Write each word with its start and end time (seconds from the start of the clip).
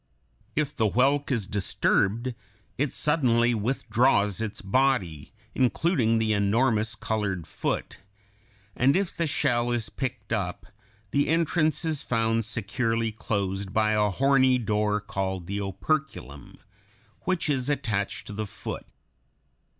If 0.55 0.75
the 0.75 0.89
whelk 0.89 1.27
(Fig. 1.29 1.29
99) 1.29 1.35
is 1.35 1.45
disturbed, 1.45 2.35
it 2.79 2.91
suddenly 2.91 3.53
withdraws 3.53 4.41
its 4.41 4.59
body, 4.59 5.31
including 5.53 6.17
the 6.17 6.33
enormous 6.33 6.95
colored 6.95 7.45
foot; 7.45 7.99
and 8.75 8.95
if 8.95 9.15
the 9.15 9.27
shell 9.27 9.69
is 9.71 9.89
picked 9.91 10.33
up, 10.33 10.65
the 11.11 11.27
entrance 11.27 11.85
is 11.85 12.01
found 12.01 12.45
securely 12.45 13.11
closed 13.11 13.73
by 13.73 13.91
a 13.91 14.09
horny 14.09 14.57
door 14.57 14.99
called 14.99 15.45
the 15.45 15.61
operculum, 15.61 16.55
which 17.25 17.47
is 17.47 17.69
attached 17.69 18.25
to 18.25 18.33
the 18.33 18.47
foot 18.47 18.85
(Fig. 18.87 18.91